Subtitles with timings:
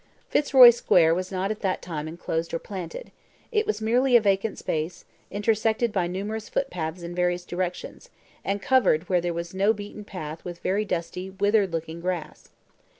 [0.29, 3.11] Fitzroy Square was not at that time enclosed or planted.
[3.51, 8.09] It was merely a vacant space, intersected by numerous footpaths in various directions,
[8.43, 12.49] and covered where there was no beaten path with very dusty withered looking grass.